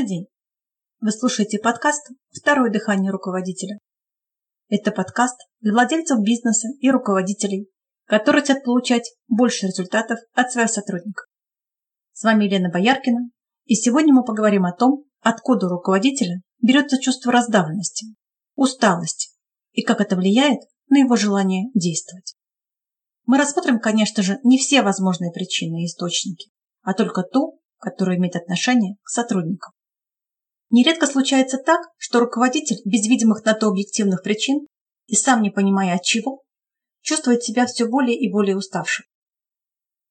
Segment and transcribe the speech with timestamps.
[0.00, 0.26] Добрый день!
[1.00, 3.78] Вы слушаете подкаст «Второе дыхание руководителя».
[4.70, 7.68] Это подкаст для владельцев бизнеса и руководителей,
[8.06, 11.26] которые хотят получать больше результатов от своих сотрудников.
[12.14, 13.28] С вами Елена Бояркина,
[13.66, 18.06] и сегодня мы поговорим о том, откуда у руководителя берется чувство раздавленности,
[18.54, 19.28] усталости
[19.72, 22.36] и как это влияет на его желание действовать.
[23.26, 26.48] Мы рассмотрим, конечно же, не все возможные причины и источники,
[26.80, 29.72] а только ту, которая имеет отношение к сотрудникам.
[30.70, 34.66] Нередко случается так, что руководитель без видимых на то объективных причин
[35.06, 36.42] и сам не понимая от чего,
[37.02, 39.04] чувствует себя все более и более уставшим.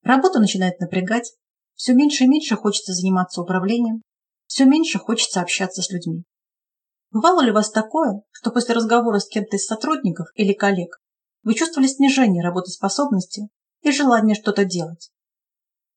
[0.04, 1.34] Работа начинает напрягать,
[1.76, 4.02] все меньше и меньше хочется заниматься управлением,
[4.48, 6.24] все меньше хочется общаться с людьми.
[7.12, 11.00] Бывало ли у вас такое, что после разговора с кем-то из сотрудников или коллег
[11.44, 13.48] вы чувствовали снижение работоспособности
[13.82, 15.10] и желание что-то делать?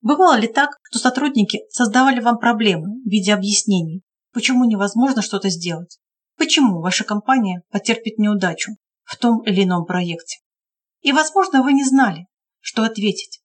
[0.00, 5.98] Бывало ли так, что сотрудники создавали вам проблемы в виде объяснений, почему невозможно что-то сделать?
[6.36, 8.72] Почему ваша компания потерпит неудачу
[9.04, 10.38] в том или ином проекте?
[11.00, 12.26] И, возможно, вы не знали,
[12.60, 13.40] что ответить,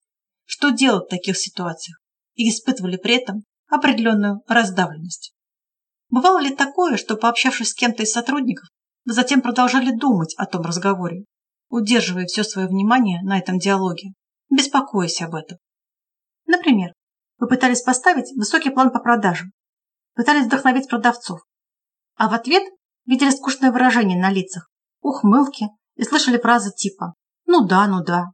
[0.46, 2.00] что делать в таких ситуациях,
[2.36, 5.34] и испытывали при этом определенную раздавленность.
[6.10, 8.70] Бывало ли такое, что, пообщавшись с кем-то из сотрудников,
[9.06, 11.26] вы затем продолжали думать о том разговоре,
[11.70, 14.10] удерживая все свое внимание на этом диалоге,
[14.50, 15.58] беспокоясь об этом?
[16.46, 16.94] Например,
[17.40, 19.52] вы пытались поставить высокий план по продажам,
[20.18, 21.42] пытались вдохновить продавцов,
[22.16, 22.64] а в ответ
[23.06, 24.68] видели скучное выражение на лицах,
[25.02, 27.14] ухмылки и слышали фразы типа
[27.46, 28.26] «ну да, ну да».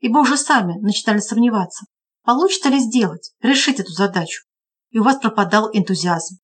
[0.00, 1.86] Ибо уже сами начинали сомневаться,
[2.24, 4.42] получится ли сделать, решить эту задачу,
[4.90, 6.38] и у вас пропадал энтузиазм.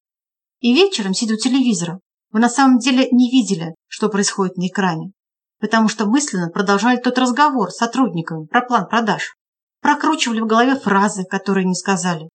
[0.61, 1.99] И вечером, сидя у телевизора,
[2.31, 5.11] вы на самом деле не видели, что происходит на экране,
[5.59, 9.35] потому что мысленно продолжали тот разговор с сотрудниками про план продаж
[9.81, 12.29] прокручивали в голове фразы, которые не сказали,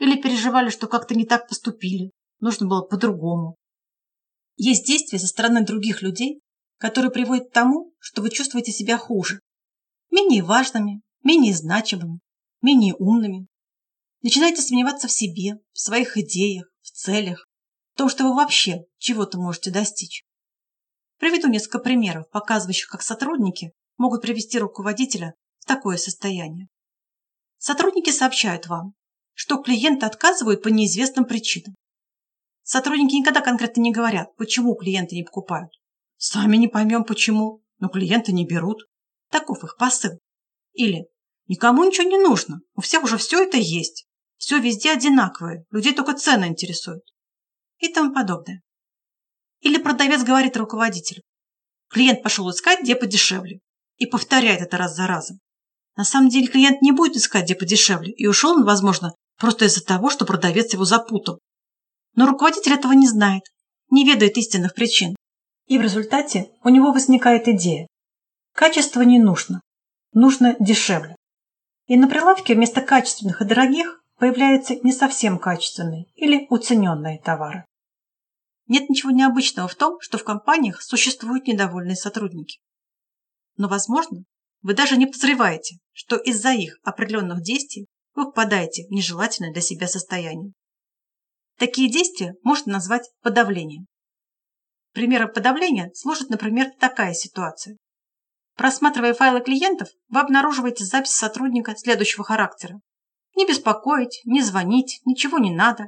[0.00, 3.56] или переживали, что как-то не так поступили, нужно было по-другому.
[4.56, 6.40] Есть действия со стороны других людей,
[6.78, 9.40] которые приводят к тому, что вы чувствуете себя хуже,
[10.10, 12.20] менее важными, менее значимыми,
[12.62, 13.46] менее умными.
[14.22, 17.46] Начинаете сомневаться в себе, в своих идеях, в целях,
[17.94, 20.24] в том, что вы вообще чего-то можете достичь.
[21.18, 26.68] Приведу несколько примеров, показывающих, как сотрудники могут привести руководителя в такое состояние.
[27.58, 28.94] Сотрудники сообщают вам,
[29.34, 31.74] что клиенты отказывают по неизвестным причинам.
[32.62, 35.72] Сотрудники никогда конкретно не говорят, почему клиенты не покупают.
[36.16, 38.84] Сами не поймем почему, но клиенты не берут.
[39.30, 40.18] Таков их посыл.
[40.72, 41.06] Или
[41.46, 44.06] никому ничего не нужно, у всех уже все это есть.
[44.36, 47.02] Все везде одинаковое, людей только цены интересуют.
[47.78, 48.62] И тому подобное.
[49.60, 51.22] Или продавец говорит руководителю.
[51.88, 53.60] Клиент пошел искать, где подешевле.
[53.96, 55.40] И повторяет это раз за разом.
[55.96, 59.84] На самом деле клиент не будет искать где подешевле, и ушел он, возможно, просто из-за
[59.84, 61.40] того, что продавец его запутал.
[62.14, 63.42] Но руководитель этого не знает,
[63.90, 65.16] не ведает истинных причин.
[65.66, 67.86] И в результате у него возникает идея.
[68.54, 69.60] Качество не нужно,
[70.12, 71.16] нужно дешевле.
[71.86, 77.64] И на прилавке вместо качественных и дорогих появляются не совсем качественные или уцененные товары.
[78.68, 82.60] Нет ничего необычного в том, что в компаниях существуют недовольные сотрудники.
[83.56, 84.24] Но, возможно,
[84.62, 89.86] вы даже не подозреваете, что из-за их определенных действий вы впадаете в нежелательное для себя
[89.86, 90.52] состояние.
[91.58, 93.86] Такие действия можно назвать подавлением.
[94.92, 97.76] Примером подавления служит, например, такая ситуация.
[98.56, 102.80] Просматривая файлы клиентов, вы обнаруживаете запись сотрудника следующего характера.
[103.36, 105.84] Не беспокоить, не звонить, ничего не надо.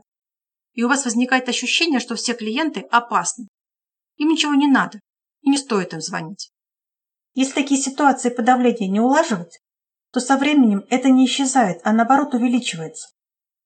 [0.72, 3.48] И у вас возникает ощущение, что все клиенты опасны.
[4.16, 5.00] Им ничего не надо,
[5.40, 6.51] и не стоит им звонить.
[7.34, 9.60] Если такие ситуации подавления не улаживать,
[10.12, 13.08] то со временем это не исчезает, а наоборот увеличивается.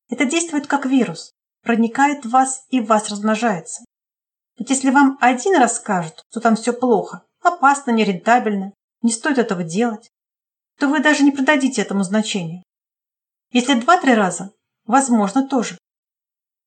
[0.08, 1.32] Это действует как вирус,
[1.62, 3.84] проникает в вас и в вас размножается.
[4.56, 9.64] Ведь если вам один раз скажут, что там все плохо, опасно, нерентабельно, не стоит этого
[9.64, 10.10] делать,
[10.78, 12.62] то вы даже не придадите этому значения.
[13.50, 14.52] Если два-три раза,
[14.84, 15.76] возможно, тоже.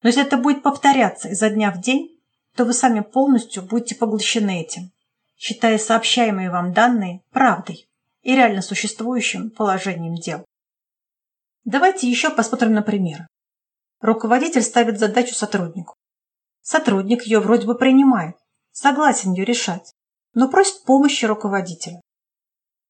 [0.01, 2.19] Но если это будет повторяться изо дня в день,
[2.55, 4.91] то вы сами полностью будете поглощены этим
[5.39, 7.89] считая сообщаемые вам данные правдой
[8.21, 10.45] и реально существующим положением дел.
[11.63, 13.27] Давайте еще посмотрим на пример.
[14.01, 15.95] Руководитель ставит задачу сотруднику.
[16.61, 18.35] Сотрудник ее вроде бы принимает,
[18.71, 19.93] согласен ее решать,
[20.33, 22.01] но просит помощи руководителя.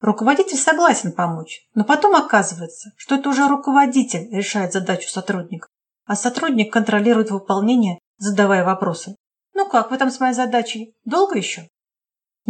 [0.00, 5.68] Руководитель согласен помочь, но потом оказывается, что это уже руководитель решает задачу сотрудника,
[6.04, 9.14] а сотрудник контролирует выполнение, задавая вопросы.
[9.54, 10.94] «Ну как вы там с моей задачей?
[11.04, 11.68] Долго еще?»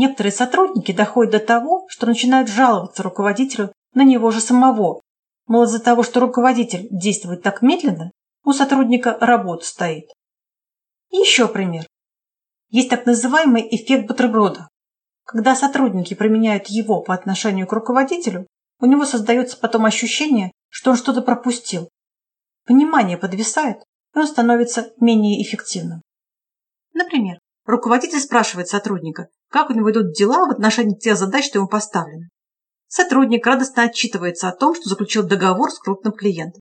[0.01, 5.03] Некоторые сотрудники доходят до того, что начинают жаловаться руководителю на него же самого.
[5.47, 8.11] Мол, из-за того, что руководитель действует так медленно,
[8.43, 10.07] у сотрудника работа стоит.
[11.11, 11.87] еще пример.
[12.71, 14.71] Есть так называемый эффект бутерброда.
[15.27, 18.47] Когда сотрудники применяют его по отношению к руководителю,
[18.81, 21.91] у него создается потом ощущение, что он что-то пропустил.
[22.67, 26.01] Внимание подвисает, и он становится менее эффективным.
[26.95, 27.39] Например,
[27.71, 32.29] руководитель спрашивает сотрудника, как у него идут дела в отношении тех задач, что ему поставлены.
[32.89, 36.61] Сотрудник радостно отчитывается о том, что заключил договор с крупным клиентом.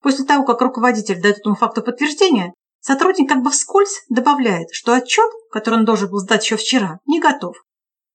[0.00, 5.30] После того, как руководитель дает этому факту подтверждение, сотрудник как бы вскользь добавляет, что отчет,
[5.50, 7.56] который он должен был сдать еще вчера, не готов.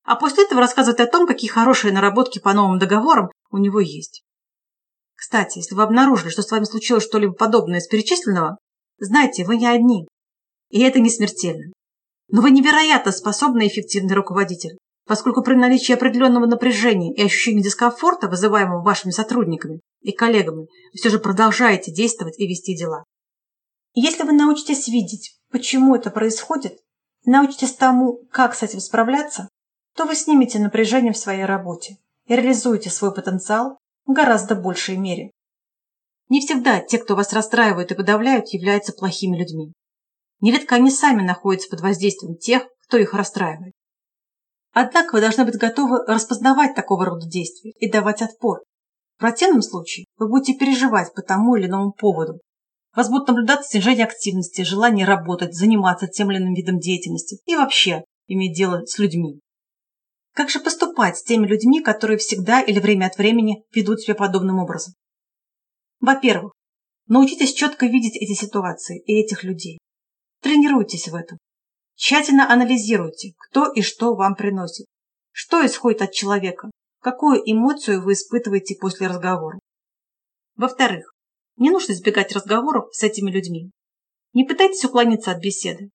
[0.03, 4.23] А после этого рассказывает о том, какие хорошие наработки по новым договорам у него есть.
[5.15, 8.57] Кстати, если вы обнаружили, что с вами случилось что-либо подобное из перечисленного,
[8.99, 10.07] знайте, вы не одни.
[10.69, 11.73] И это не смертельно.
[12.29, 18.27] Но вы невероятно способный и эффективный руководитель поскольку при наличии определенного напряжения и ощущения дискомфорта,
[18.27, 23.03] вызываемого вашими сотрудниками и коллегами, вы все же продолжаете действовать и вести дела.
[23.93, 26.79] если вы научитесь видеть, почему это происходит,
[27.23, 29.47] научитесь тому, как с этим справляться,
[29.95, 35.31] то вы снимете напряжение в своей работе и реализуете свой потенциал в гораздо большей мере.
[36.27, 39.71] Не всегда те, кто вас расстраивают и подавляют, являются плохими людьми.
[40.41, 43.73] Нередко они сами находятся под воздействием тех, кто их расстраивает.
[44.73, 48.59] Однако вы должны быть готовы распознавать такого рода действия и давать отпор.
[49.15, 52.41] В противном случае вы будете переживать по тому или иному поводу.
[52.93, 58.03] Вас будут наблюдаться снижение активности, желание работать, заниматься тем или иным видом деятельности и вообще
[58.27, 59.39] иметь дело с людьми.
[60.33, 64.59] Как же поступать с теми людьми, которые всегда или время от времени ведут себя подобным
[64.59, 64.93] образом?
[66.01, 66.51] Во-первых,
[67.07, 69.79] научитесь четко видеть эти ситуации и этих людей.
[70.45, 71.39] Тренируйтесь в этом.
[71.95, 74.85] Тщательно анализируйте, кто и что вам приносит.
[75.31, 76.69] Что исходит от человека?
[76.99, 79.57] Какую эмоцию вы испытываете после разговора?
[80.55, 81.11] Во-вторых,
[81.57, 83.71] не нужно избегать разговоров с этими людьми.
[84.33, 85.89] Не пытайтесь уклониться от беседы.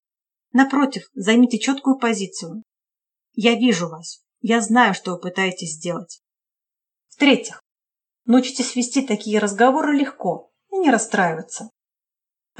[0.51, 2.65] Напротив, займите четкую позицию.
[3.35, 4.21] Я вижу вас.
[4.41, 6.23] Я знаю, что вы пытаетесь сделать.
[7.07, 7.63] В-третьих,
[8.25, 11.71] научитесь вести такие разговоры легко и не расстраиваться.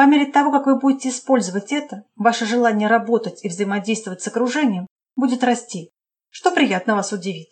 [0.01, 4.87] По мере того, как вы будете использовать это, ваше желание работать и взаимодействовать с окружением
[5.15, 5.91] будет расти,
[6.31, 7.49] что приятно вас удивит.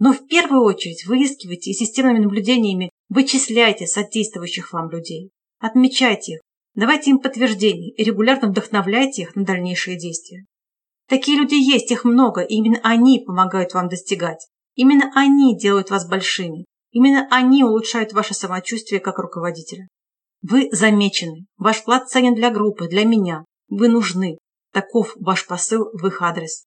[0.00, 5.30] Но в первую очередь выискивайте и системными наблюдениями вычисляйте содействующих вам людей.
[5.60, 6.40] Отмечайте их,
[6.74, 10.46] давайте им подтверждения и регулярно вдохновляйте их на дальнейшие действия.
[11.08, 14.48] Такие люди есть, их много, и именно они помогают вам достигать.
[14.74, 16.64] Именно они делают вас большими.
[16.90, 19.86] Именно они улучшают ваше самочувствие как руководителя.
[20.42, 21.46] Вы замечены.
[21.56, 23.44] Ваш вклад ценен для группы, для меня.
[23.68, 24.38] Вы нужны.
[24.72, 26.66] Таков ваш посыл в их адрес.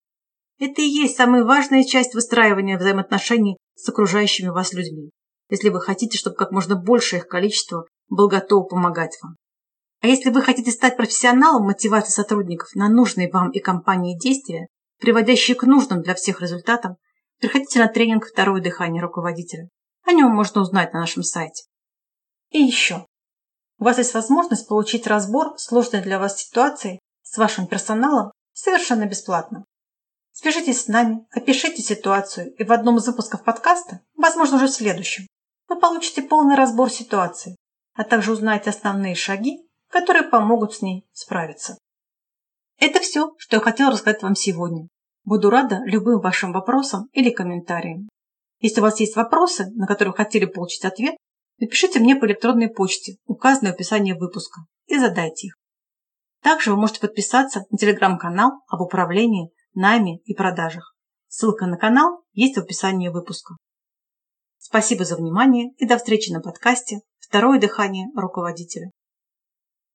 [0.59, 5.11] Это и есть самая важная часть выстраивания взаимоотношений с окружающими вас людьми,
[5.49, 9.35] если вы хотите, чтобы как можно больше их количество был готов помогать вам.
[10.01, 14.67] А если вы хотите стать профессионалом мотивации сотрудников на нужные вам и компании действия,
[14.99, 16.95] приводящие к нужным для всех результатам,
[17.39, 19.69] приходите на тренинг «Второе дыхание руководителя».
[20.05, 21.63] О нем можно узнать на нашем сайте.
[22.51, 23.05] И еще.
[23.79, 29.63] У вас есть возможность получить разбор сложной для вас ситуации с вашим персоналом совершенно бесплатно.
[30.33, 35.27] Свяжитесь с нами, опишите ситуацию, и в одном из выпусков подкаста, возможно, уже в следующем,
[35.69, 37.55] вы получите полный разбор ситуации,
[37.93, 41.77] а также узнаете основные шаги, которые помогут с ней справиться.
[42.79, 44.87] Это все, что я хотела рассказать вам сегодня.
[45.23, 48.09] Буду рада любым вашим вопросам или комментариям.
[48.59, 51.15] Если у вас есть вопросы, на которые хотели получить ответ,
[51.59, 55.53] Напишите мне по электронной почте, указанной в описании выпуска, и задайте их.
[56.41, 60.95] Также вы можете подписаться на телеграм-канал об управлении, найме и продажах.
[61.27, 63.55] Ссылка на канал есть в описании выпуска.
[64.57, 68.91] Спасибо за внимание и до встречи на подкасте «Второе дыхание руководителя».